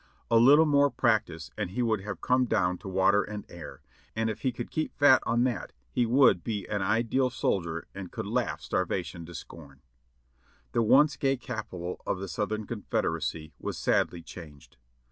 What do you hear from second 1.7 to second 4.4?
would have come down to water and air, and